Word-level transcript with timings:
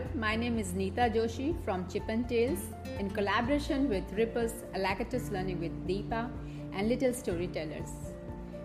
everyone. 0.00 0.20
My 0.20 0.36
name 0.36 0.58
is 0.58 0.72
Neeta 0.72 1.12
Joshi 1.14 1.54
from 1.64 1.88
Chip 1.88 2.08
and 2.08 2.28
Tales 2.28 2.60
in 2.98 3.10
collaboration 3.10 3.88
with 3.88 4.04
Ripple's 4.12 4.52
Alacritus 4.74 5.30
Learning 5.30 5.60
with 5.60 5.72
Deepa 5.86 6.30
and 6.72 6.88
Little 6.88 7.12
Storytellers. 7.12 7.90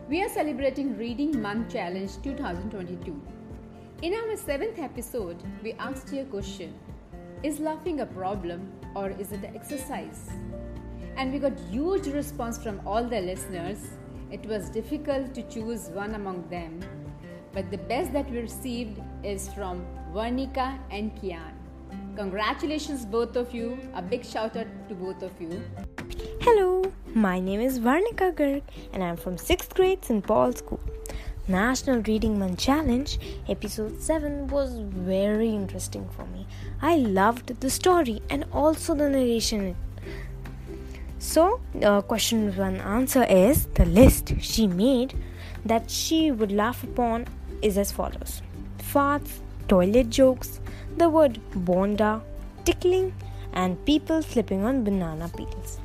We 0.09 0.21
are 0.23 0.29
celebrating 0.29 0.97
Reading 0.97 1.41
Month 1.41 1.73
Challenge 1.73 2.11
2022. 2.21 3.21
In 4.01 4.13
our 4.13 4.37
seventh 4.37 4.79
episode, 4.79 5.41
we 5.63 5.73
asked 5.73 6.13
you 6.13 6.21
a 6.21 6.25
question 6.25 6.73
Is 7.43 7.59
laughing 7.59 8.01
a 8.01 8.05
problem 8.05 8.71
or 8.95 9.09
is 9.09 9.31
it 9.31 9.43
an 9.43 9.55
exercise? 9.55 10.29
And 11.17 11.31
we 11.31 11.39
got 11.39 11.57
huge 11.71 12.07
response 12.07 12.61
from 12.61 12.81
all 12.85 13.03
the 13.03 13.21
listeners. 13.21 13.79
It 14.31 14.45
was 14.45 14.69
difficult 14.69 15.33
to 15.33 15.43
choose 15.43 15.89
one 15.89 16.15
among 16.15 16.47
them 16.49 16.79
but 17.55 17.71
the 17.71 17.77
best 17.77 18.11
that 18.11 18.29
we 18.29 18.39
received 18.39 19.01
is 19.23 19.47
from 19.53 19.85
Varnika 20.13 20.77
and 20.91 21.15
Kian. 21.15 21.53
Congratulations, 22.17 23.05
both 23.05 23.37
of 23.37 23.53
you. 23.53 23.79
A 23.95 24.01
big 24.01 24.25
shout 24.25 24.57
out 24.57 24.67
to 24.89 24.93
both 24.93 25.23
of 25.23 25.31
you. 25.39 25.61
Hello, 26.41 26.91
my 27.13 27.39
name 27.39 27.61
is 27.61 27.79
Varnika 27.79 28.33
Garg 28.33 28.61
and 28.91 29.01
I'm 29.01 29.15
from 29.15 29.37
6th 29.37 29.73
grade 29.73 30.03
St. 30.03 30.25
Paul 30.27 30.51
School. 30.51 30.81
National 31.47 32.01
Reading 32.01 32.37
Month 32.37 32.59
Challenge 32.59 33.19
episode 33.47 34.01
7 34.01 34.47
was 34.47 34.77
very 34.79 35.49
interesting 35.49 36.09
for 36.09 36.25
me. 36.25 36.45
I 36.81 36.97
loved 36.97 37.61
the 37.61 37.69
story 37.69 38.21
and 38.29 38.43
also 38.51 38.95
the 38.95 39.09
narration. 39.09 39.77
So, 41.19 41.61
uh, 41.81 42.01
question 42.01 42.53
one 42.57 42.81
answer 42.81 43.23
is 43.23 43.67
the 43.75 43.85
list 43.85 44.33
she 44.41 44.67
made 44.67 45.13
that 45.63 45.89
she 45.89 46.31
would 46.31 46.51
laugh 46.51 46.83
upon 46.83 47.25
is 47.61 47.77
as 47.77 47.91
follows 47.91 48.41
farts, 48.79 49.39
toilet 49.67 50.09
jokes, 50.09 50.59
the 50.97 51.09
word 51.09 51.39
bonda, 51.51 52.21
tickling, 52.63 53.13
and 53.53 53.83
people 53.85 54.21
slipping 54.21 54.63
on 54.63 54.83
banana 54.83 55.29
peels. 55.35 55.79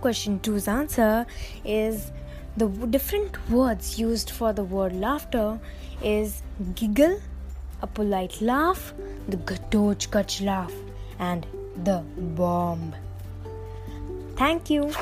Question 0.00 0.38
2's 0.40 0.68
answer 0.68 1.26
is 1.64 2.12
the 2.56 2.68
different 2.68 3.50
words 3.50 3.98
used 3.98 4.30
for 4.30 4.52
the 4.52 4.64
word 4.64 4.94
laughter 4.94 5.58
is 6.02 6.42
giggle, 6.74 7.20
a 7.82 7.86
polite 7.86 8.40
laugh, 8.40 8.94
the 9.28 9.36
Ghatotkach 9.36 10.44
laugh, 10.44 10.72
and 11.18 11.46
the 11.84 12.02
bomb. 12.16 12.94
Thank 14.36 14.70
you. 14.70 14.92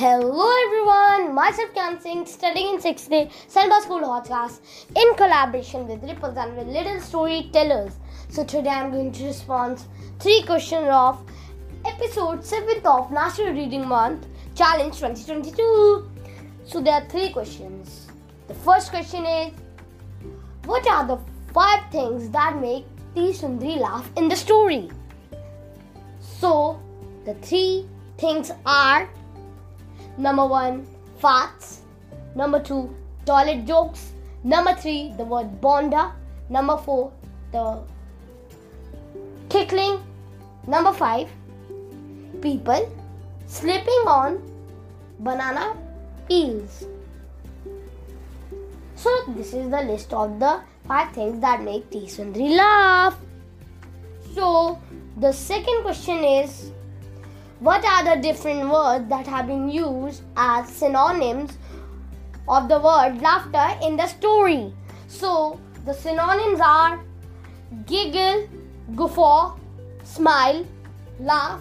Hello 0.00 0.44
everyone, 0.64 1.34
myself 1.34 1.74
Kyan 1.74 2.00
Singh, 2.00 2.24
studying 2.24 2.76
in 2.76 2.80
6th 2.80 3.08
grade, 3.08 3.30
Sanba 3.54 3.82
School 3.82 4.00
Podcast, 4.00 4.60
in 4.96 5.14
collaboration 5.14 5.86
with 5.86 6.02
Ripples 6.02 6.38
and 6.38 6.56
with 6.56 6.68
Little 6.68 6.98
Storytellers. 7.00 7.98
So 8.30 8.42
today 8.42 8.70
I'm 8.70 8.90
going 8.92 9.12
to 9.12 9.26
respond 9.26 9.84
three 10.18 10.42
questions 10.46 10.88
of 10.90 11.20
episode 11.84 12.40
7th 12.40 12.86
of 12.86 13.12
National 13.12 13.52
Reading 13.52 13.86
Month 13.86 14.26
Challenge 14.54 14.94
2022. 14.94 16.10
So 16.64 16.80
there 16.80 16.94
are 16.94 17.04
three 17.10 17.28
questions. 17.28 18.06
The 18.48 18.54
first 18.54 18.88
question 18.88 19.26
is, 19.26 19.52
what 20.64 20.88
are 20.88 21.06
the 21.06 21.18
five 21.52 21.84
things 21.92 22.30
that 22.30 22.58
make 22.58 22.86
T 23.14 23.32
Sundri 23.32 23.78
laugh 23.78 24.10
in 24.16 24.30
the 24.30 24.36
story? 24.36 24.90
So 26.20 26.80
the 27.26 27.34
three 27.34 27.86
things 28.16 28.50
are 28.64 29.06
Number 30.16 30.46
one, 30.46 30.86
farts. 31.20 31.78
Number 32.34 32.60
two, 32.60 32.94
toilet 33.26 33.64
jokes. 33.66 34.12
Number 34.44 34.74
three, 34.74 35.12
the 35.16 35.24
word 35.24 35.60
bonda. 35.60 36.12
Number 36.48 36.76
four, 36.76 37.12
the 37.52 37.82
tickling. 39.48 40.00
Number 40.66 40.92
five, 40.92 41.28
people 42.40 42.88
slipping 43.46 44.02
on 44.06 44.42
banana 45.18 45.76
peels. 46.28 46.84
So, 48.94 49.10
this 49.28 49.54
is 49.54 49.70
the 49.70 49.82
list 49.82 50.12
of 50.12 50.38
the 50.38 50.60
five 50.86 51.12
things 51.12 51.40
that 51.40 51.62
make 51.62 51.90
T 51.90 52.00
Sundri 52.00 52.56
laugh. 52.56 53.18
So, 54.34 54.78
the 55.16 55.32
second 55.32 55.82
question 55.82 56.22
is 56.22 56.70
what 57.60 57.84
are 57.84 58.04
the 58.04 58.22
different 58.22 58.70
words 58.70 59.06
that 59.10 59.26
have 59.26 59.46
been 59.46 59.68
used 59.70 60.22
as 60.34 60.66
synonyms 60.68 61.58
of 62.48 62.68
the 62.68 62.80
word 62.80 63.20
laughter 63.20 63.78
in 63.86 63.98
the 63.98 64.06
story? 64.06 64.72
So, 65.08 65.60
the 65.84 65.92
synonyms 65.92 66.60
are 66.60 67.00
giggle, 67.86 68.48
guffaw, 68.96 69.58
smile, 70.04 70.64
laugh, 71.18 71.60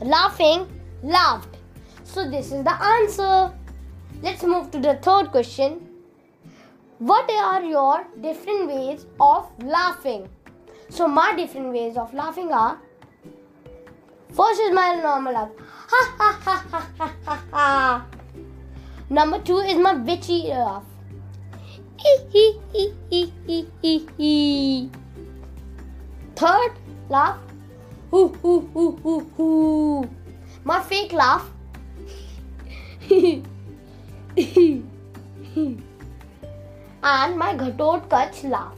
laughing, 0.00 0.68
laughed. 1.02 1.56
So, 2.04 2.28
this 2.28 2.52
is 2.52 2.62
the 2.62 2.82
answer. 2.82 3.54
Let's 4.22 4.42
move 4.42 4.70
to 4.72 4.80
the 4.80 4.96
third 4.96 5.30
question. 5.30 5.88
What 6.98 7.30
are 7.30 7.62
your 7.62 8.04
different 8.20 8.68
ways 8.68 9.06
of 9.18 9.50
laughing? 9.64 10.28
So, 10.90 11.08
my 11.08 11.34
different 11.34 11.72
ways 11.72 11.96
of 11.96 12.12
laughing 12.12 12.52
are 12.52 12.78
First 14.32 14.60
is 14.60 14.72
my 14.72 14.98
normal 15.02 15.34
laugh. 15.34 15.50
Ha 15.88 16.00
ha 16.18 16.28
ha 16.44 16.54
ha 16.98 17.10
ha 17.26 17.36
ha. 17.50 18.06
Number 19.10 19.38
two 19.40 19.58
is 19.58 19.76
my 19.76 19.94
bitchy 19.94 20.48
laugh. 20.48 20.84
Third 26.34 26.72
laugh. 27.10 27.38
Hoo 28.10 28.28
hoo 28.28 28.60
hoo 28.72 28.96
hoo 29.02 29.20
hoo. 29.36 30.08
My 30.64 30.80
fake 30.80 31.12
laugh. 31.12 31.50
and 37.02 37.36
my 37.36 37.54
Ghatotkach 37.54 38.48
laugh. 38.48 38.76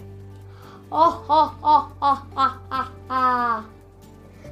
Oh 0.91 1.11
ha 1.29 1.47
ha 1.63 1.77
ha 2.01 2.13
ha 2.35 2.59
ha 2.71 2.91
ha 3.09 3.65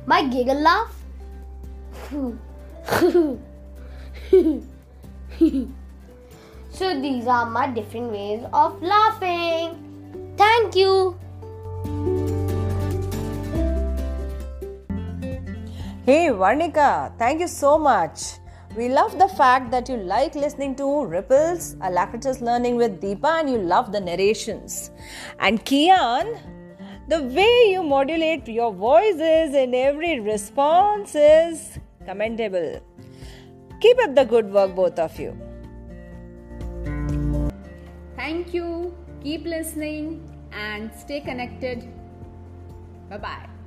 my 0.07 0.25
giggle 0.29 0.61
laugh. 0.61 0.95
so 6.71 7.01
these 7.01 7.27
are 7.27 7.47
my 7.47 7.67
different 7.69 8.11
ways 8.11 8.45
of 8.53 8.83
laughing. 8.83 10.35
Thank 10.37 10.77
you. 10.77 11.19
Hey 16.05 16.31
Varnika, 16.31 17.17
thank 17.17 17.41
you 17.41 17.49
so 17.49 17.79
much. 17.79 18.39
We 18.75 18.89
love 18.89 19.19
the 19.19 19.29
fact 19.29 19.71
that 19.71 19.89
you 19.89 19.99
like 19.99 20.35
listening 20.35 20.75
to 20.77 21.05
Ripples, 21.05 21.77
Alacritus 21.83 22.41
Learning 22.41 22.77
with 22.77 23.03
Deepa, 23.03 23.41
and 23.41 23.51
you 23.51 23.59
love 23.59 23.93
the 23.93 24.01
narrations. 24.01 24.91
And 25.39 25.63
Kian, 25.65 26.41
the 27.13 27.21
way 27.37 27.57
you 27.71 27.83
modulate 27.83 28.49
your 28.49 28.73
voices 28.73 29.55
in 29.63 29.75
every 29.75 30.19
response 30.21 31.15
is 31.15 31.79
commendable. 32.07 32.81
Keep 33.83 33.99
up 34.05 34.15
the 34.15 34.25
good 34.25 34.51
work, 34.51 34.75
both 34.75 34.99
of 34.99 35.19
you. 35.21 35.37
Thank 38.17 38.55
you. 38.55 38.95
Keep 39.23 39.45
listening 39.45 40.23
and 40.53 40.91
stay 40.95 41.21
connected. 41.21 41.87
Bye 43.11 43.19
bye. 43.19 43.62